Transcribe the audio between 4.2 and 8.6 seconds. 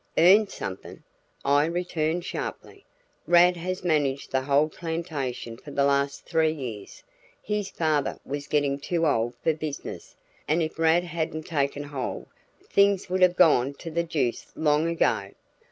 the whole plantation for the last three years. His father was